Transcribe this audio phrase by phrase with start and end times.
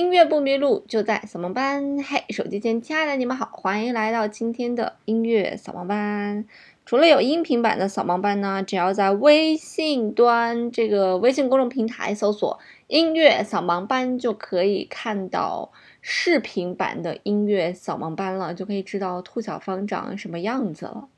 [0.00, 2.02] 音乐不迷路，就在扫盲班。
[2.02, 6.46] 嘿，手机前亲爱的你们好，欢迎来到今天的音乐扫盲班。
[6.86, 12.58] 除了有音频版的扫盲班呢，只要在微信端这个微信公众平台搜索
[12.88, 15.70] “音乐扫盲班”，就可以看到
[16.00, 21.08] 视频版的音乐扫盲班了，就可以知道兔小芳长什么样子了。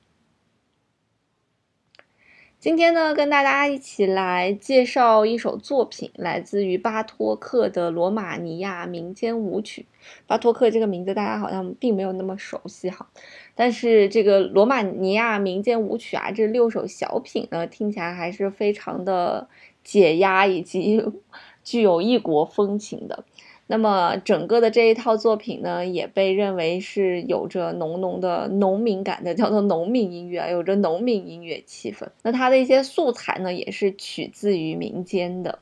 [2.62, 9.82] 今天呢，跟大家一起来介绍一首作品，来自于巴托克的《罗马尼亚民间舞曲》。
[10.28, 13.09] 巴托克这个名字大家好像并没有那么熟悉哈，
[13.56, 19.48] 但是这个《罗马尼亚民间舞曲》啊，这六首小品呢，听起来还是非常的
[19.82, 21.04] 解压以及
[21.65, 23.24] 具有异国风情的。
[23.66, 32.07] 那么整个的这一套作品呢，也被认为是有着浓浓的农民感的，叫做农民音乐啊，有着农民音乐气氛。
[32.23, 35.59] 那它的一些素材呢，也是取自于民间的。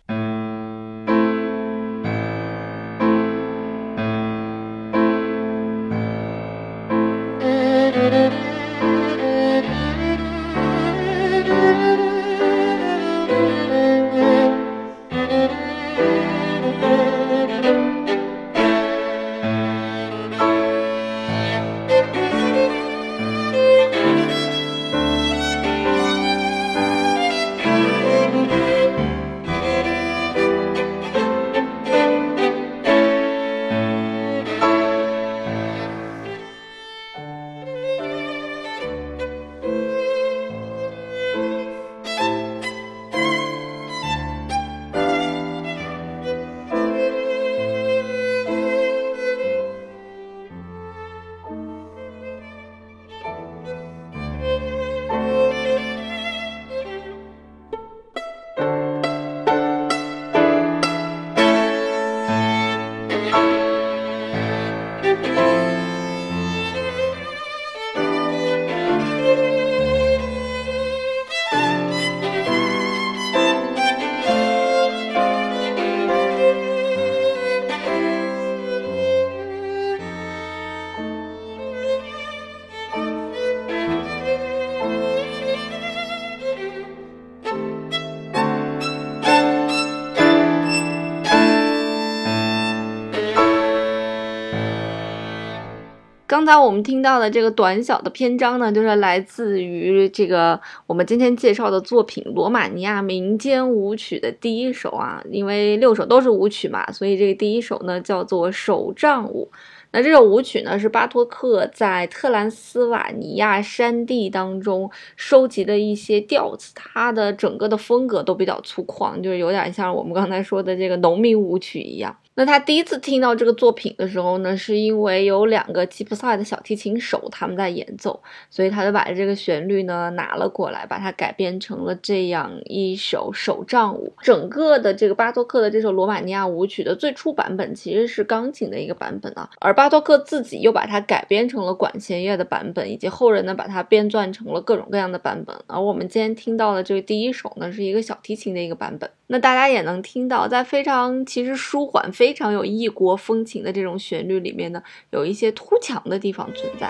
[96.40, 105.22] 刚才我们听到的这个短小的篇章呢，就是来自于这个我们今天介绍的作品《罗马尼亚民间舞曲》的第一首啊。
[105.30, 109.50] 因为六首都是舞曲嘛，所以这个第一首呢叫做手杖舞。
[109.90, 122.16] 那这首舞曲呢是巴托克在特兰斯瓦尼亚山地当中收集的一些调子，它的整个的风格都比较粗犷，就是有点像我们刚才说的这个农民舞曲一样。
[122.40, 128.18] 那他第一次听到这个作品的时候呢，是因为有两个吉普赛的小提琴手他们在演奏，
[128.48, 134.10] 所以他就把这个旋律呢拿了过来，把它改编成了这样一首手杖舞。
[134.22, 145.54] 整个的这个巴托克的这首罗马尼亚舞曲的最初版本其实是钢琴的一个版本啊，而巴托克自己又把它改编成了管弦乐的版本，以及后人呢把它编撰成了各种各样的版本。
[145.66, 149.10] 而我们今天听到的这个第一首呢，是一个小提琴的一个版本。
[149.26, 154.80] 那大家也能听到，在非常其实舒缓、非非常有异国风情的这种旋律里面呢，
[155.10, 156.88] 有一些突强的地方存在。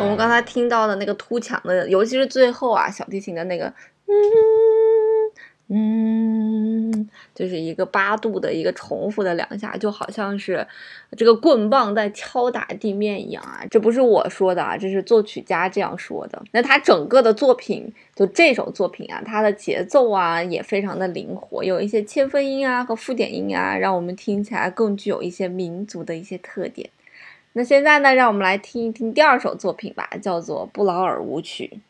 [0.00, 3.66] 我们刚才听到的那个突强的，尤其是最后啊，小提琴的那个，
[4.06, 4.14] 嗯
[5.68, 6.17] 嗯。
[7.34, 10.66] 就是一个八度的一个重复的两下，就好像是
[11.16, 13.64] 这个棍棒在敲打地面一样啊！
[13.70, 16.42] 这不是我说的啊，这是作曲家这样说的。
[16.52, 26.90] 那他整个的作品，就这首作品啊，它的节奏啊也非常的灵活，有一些切分音啊和附点音啊，让我们听起来更具有一些民族的一些特点。
[27.54, 31.80] 那现在呢，让我们来听一听第二首作品吧，叫做《布劳尔舞曲》。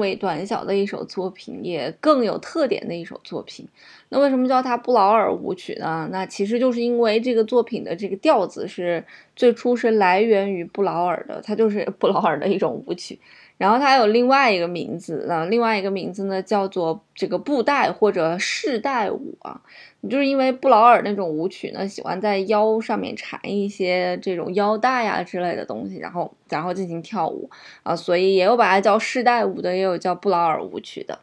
[0.00, 3.68] 为短小的一首作品，也更有特点的一首作品。
[4.08, 6.08] 那为什么叫它布劳尔舞曲呢？
[6.10, 9.04] 那其实就是因为这个作品的这个调子是
[9.36, 13.20] 最初是来源于布劳尔的，它就是 布劳尔的一种舞曲。
[13.56, 19.60] 然后它有另外一个名字，那另外一个名字呢叫做这个布袋或者饰带舞啊，
[20.08, 27.50] 就是因为布劳尔那种舞曲呢，喜欢在腰上面缠一些这种腰带啊之类的东西，然后然后进行跳舞
[27.82, 31.18] 啊，所以也有把它叫饰带舞的，也有有叫布劳尔舞曲的，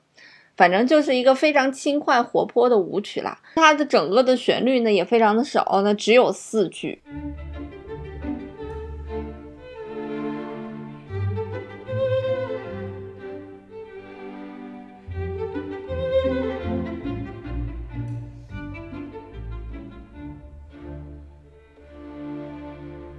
[0.55, 3.39] 反正就是一个非常轻快活泼的舞曲啦。
[3.55, 7.01] 它的整个的旋律呢也非常的少，那只有四句。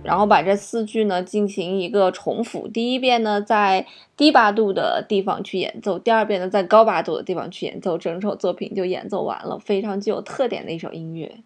[0.08, 11.40] 然后把这四句呢进行一个重复，第一遍呢在低八度的地方去演奏，第二遍呢在高八度的地方去演奏，整首作品就演奏完了，非常具有特点的一首音乐。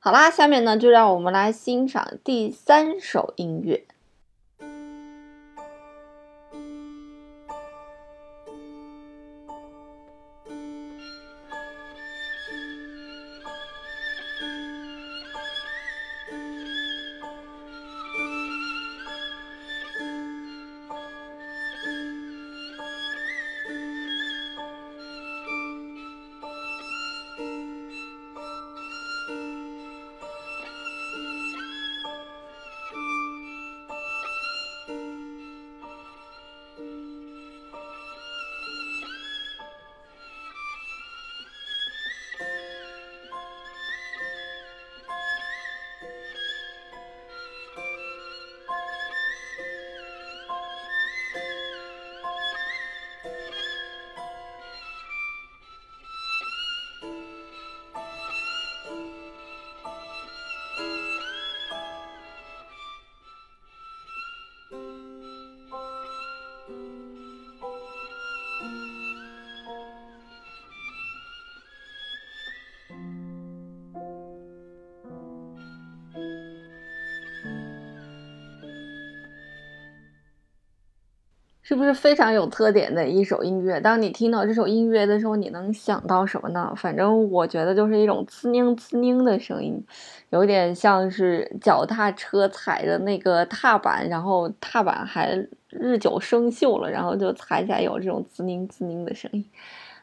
[0.00, 3.84] 好啦，下面呢就让我们来欣赏第三首音乐。
[81.68, 83.78] 是不是非常有特点的一首音乐？
[83.78, 86.72] 当你听到这首音乐的时候，你能想到什么呢？
[86.74, 89.78] 反正我觉得就是一种滋拧滋拧的声音，
[90.30, 99.44] 有点像是脚踏车踩的那个踏板，然后踏板还日久生锈了，然后就踩起来有这种滋拧滋拧的声音。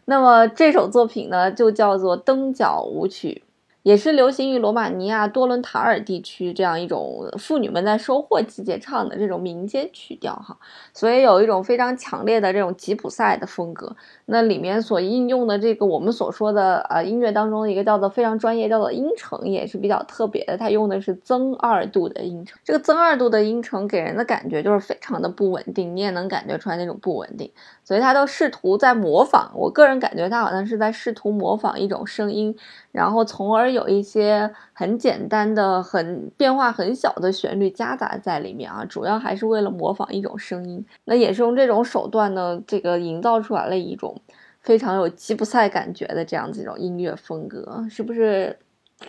[0.05, 3.41] 那么这首作品呢，就叫做《蹬脚舞曲》。
[3.85, 10.57] 也是流行于罗马尼亚多伦塔尔地区这样一种妇女们在收获季节唱的这种民间曲调哈，
[10.91, 13.95] 所以有一种非常强烈的这种吉普赛的风格。
[14.25, 22.57] 那里面所应用的这个我们所说的呃音乐当中的一个叫做非常专业叫做音程也是比较特别的，它用的是增二度的音程。
[22.63, 27.51] 这个增二度的音程给人的感觉就是非常的不稳定，你也能感觉出来那种不稳定，
[27.83, 29.51] 所以他都试图在模仿。
[29.53, 32.57] 我个人感觉他好像是在试图模仿一种声音，
[32.91, 33.74] 然后从而。
[33.75, 40.83] 有一些很简单的、很变化很小的旋律夹杂在里面啊，主要还是为了模仿一种声音。
[41.03, 44.19] 那也是用这种手段呢，这个营造出来了一种
[44.61, 48.57] 非常有吉普赛感觉的这样子一种音乐风格，是不是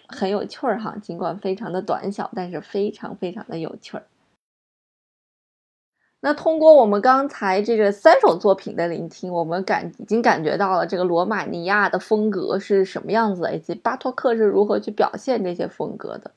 [0.08, 0.94] 很有趣儿哈？
[1.00, 4.02] 尽管非常的短小，但是非常非常的有趣儿。
[6.20, 16.30] 那通过我们刚才这个三首作品的聆听，我们感已经感觉到了这个罗马尼亚的风格是什么样子，以及巴托克是如何去表现这些风格的。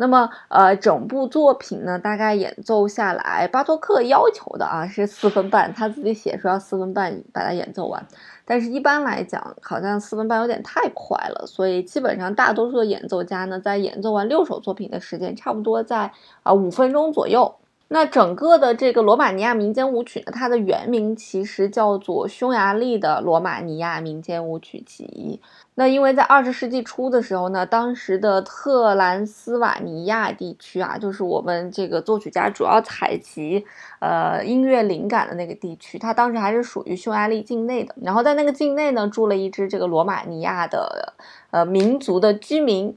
[0.00, 8.06] 那么，呃，整部作品呢，大概演奏下来，巴托克要求的啊是四分半，他自己写说要四分半把它演奏完，
[8.44, 16.12] 但是一般来讲，好像四分半有点太快了，所以基本上大多数的演奏家呢，在演奏完六首作品的时间，差不多在
[16.44, 17.56] 啊五分钟左右。
[17.90, 25.40] 那整个的这个罗马尼亚民间舞曲呢，它的原名其实叫做匈牙利的罗马尼亚民间舞曲集。
[25.74, 33.64] 那因为在二十世纪初的时候呢，当时的特兰斯瓦尼亚地区啊，就是我们这个作曲家主要采集
[34.00, 37.94] 呃音乐灵感的那个地区，它当时还是属于匈牙利境内的。
[38.02, 41.14] 然后在那个境内呢，住了一支这个罗马尼亚的
[41.50, 42.94] 呃民族的居民。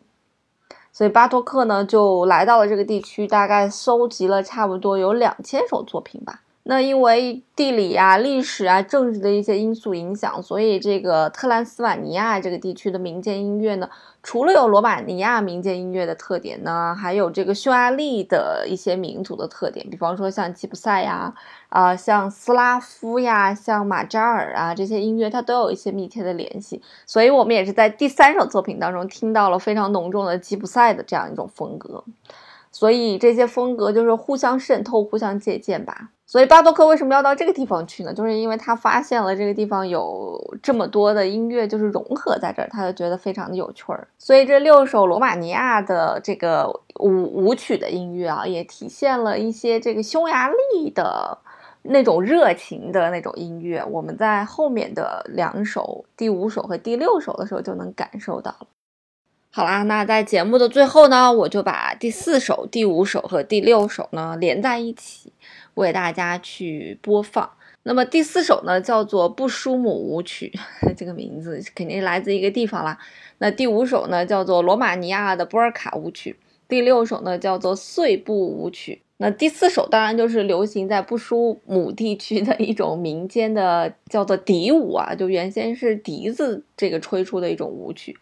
[0.92, 6.42] 所以巴托克呢就来到了这个地区，大概收集了差不多有两千首作品吧。
[6.72, 13.90] 那因为地理啊、历史啊、政治的一些因素影响，所以这个特兰斯瓦尼亚这个地区的民间音乐呢，
[14.24, 21.34] 除了有罗马尼亚民间音乐的特点呢，还有这个匈牙利的一些民族的特点，比方说像吉普赛呀、
[21.68, 26.82] 啊像斯拉夫呀、像马扎尔啊这些音乐，它都有一些密切的联系。
[27.06, 32.06] 所以我们也是在第三首作品当中听到了非常浓重的吉普赛的这样一种风格。
[32.72, 36.10] 所以这些风格就是互相渗透、互相借鉴吧。
[36.26, 38.14] 所以巴多克为什么要到这个地方去呢？
[38.14, 44.08] 就是因为他发现了这个地方有这么多的音乐，就是融合在这儿，他就觉得非常的有趣儿。
[44.18, 46.70] 所以这六首罗马尼亚的这个
[47.02, 51.38] 舞舞曲的音乐啊，也体现了一些这个匈牙利的
[51.82, 53.84] 那种热情的那种音乐。
[53.92, 58.68] 我们在后面的两首，第五首和第六首的时候就能感受到了。
[59.54, 65.34] 好啦，那在节目的最后呢，我就把第四首、第五首和第六首呢连在一起，
[65.74, 67.52] 为大家去播放。
[67.84, 70.54] 那么第四首呢叫做布舒姆舞曲，
[70.96, 72.98] 这个名字肯定来自一个地方啦。
[73.40, 76.38] 那第五首呢叫做罗马尼亚的波尔卡舞曲，
[76.70, 79.02] 第六首呢叫做碎步舞曲。
[79.18, 88.18] 那第四首当然就是流行在布舒姆地区的一种民间的叫做笛舞啊，就原先是笛子这个吹出的一种舞曲。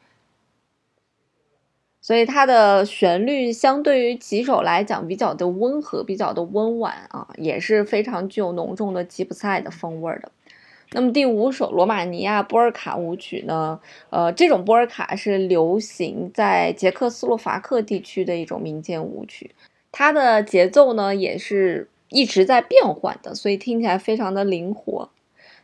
[2.02, 10.32] 所以它的旋律相对于几首来讲比较的温和，比较的温婉啊，也是非常具有浓重的吉普赛的风味的。
[10.92, 13.80] 那么第五首罗马尼亚波尔卡舞曲呢？
[14.10, 19.52] 呃，这种波尔卡是流行在捷克斯洛伐克地区的一种民间舞曲，
[19.92, 25.10] 它的节奏呢也是一直在变换的，所以听起来非常的灵活。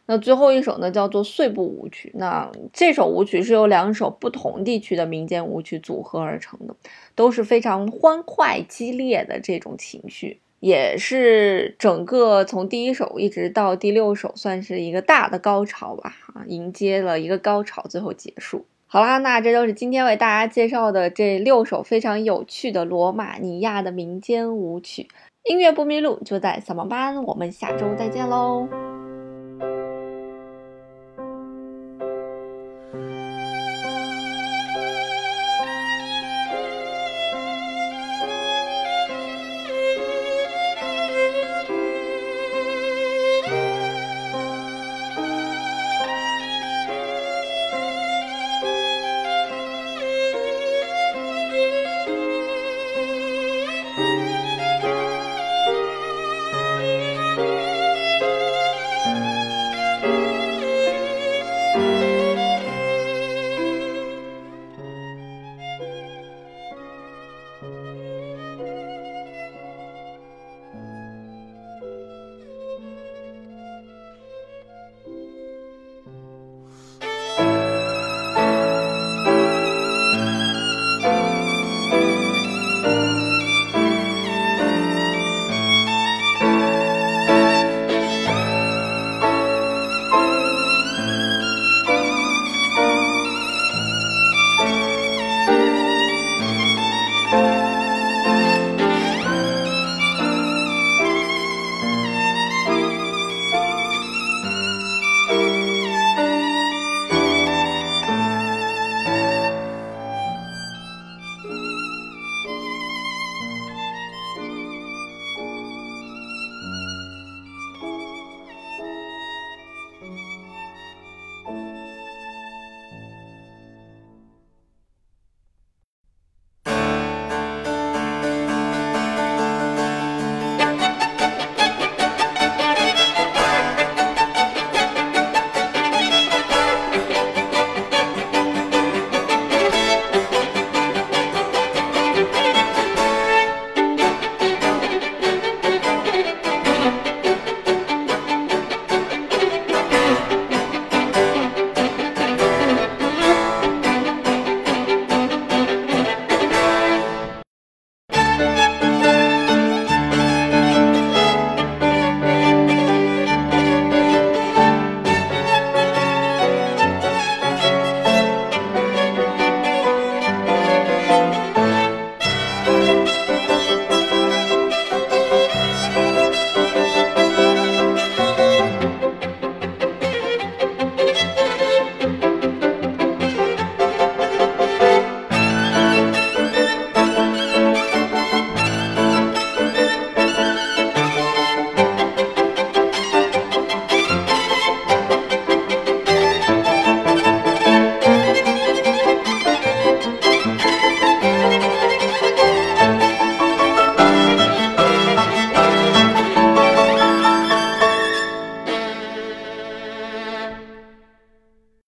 [0.07, 2.11] 那最后一首呢，叫做碎步舞曲。
[2.15, 6.75] 那这首舞曲是由两首不同地区的民间舞曲组合而成的，
[7.15, 16.15] 都是非常欢快激烈的这种情绪，也是整个从第一首一直到第六首，算是一个大的高潮吧。
[16.33, 18.65] 啊，迎接了一个高潮，最后结束。
[18.87, 25.07] 好啦，那这就是今天为大家介绍的这六首非常有趣的罗马尼亚的民间舞曲。
[25.49, 27.23] 音乐不迷路，就在扫盲班。
[27.23, 28.94] 我们下周再见喽。